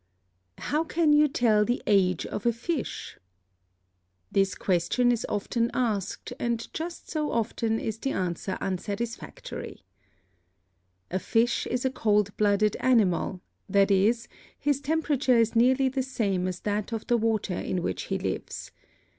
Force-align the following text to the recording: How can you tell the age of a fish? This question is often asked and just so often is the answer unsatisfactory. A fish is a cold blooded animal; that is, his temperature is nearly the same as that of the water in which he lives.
How 0.57 0.83
can 0.83 1.13
you 1.13 1.27
tell 1.27 1.63
the 1.63 1.79
age 1.85 2.25
of 2.25 2.47
a 2.47 2.51
fish? 2.51 3.19
This 4.31 4.55
question 4.55 5.11
is 5.11 5.27
often 5.29 5.69
asked 5.75 6.33
and 6.39 6.67
just 6.73 7.07
so 7.11 7.31
often 7.31 7.79
is 7.79 7.99
the 7.99 8.09
answer 8.09 8.57
unsatisfactory. 8.59 9.83
A 11.11 11.19
fish 11.19 11.67
is 11.67 11.85
a 11.85 11.91
cold 11.91 12.35
blooded 12.35 12.77
animal; 12.77 13.41
that 13.69 13.91
is, 13.91 14.27
his 14.57 14.81
temperature 14.81 15.37
is 15.37 15.55
nearly 15.55 15.87
the 15.87 16.01
same 16.01 16.47
as 16.47 16.61
that 16.61 16.91
of 16.91 17.05
the 17.05 17.15
water 17.17 17.53
in 17.53 17.83
which 17.83 18.05
he 18.05 18.17
lives. 18.17 18.71